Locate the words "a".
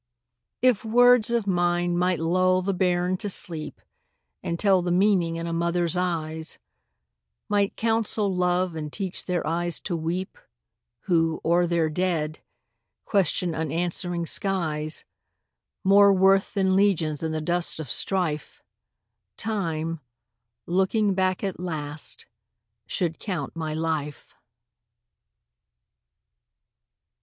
5.45-5.53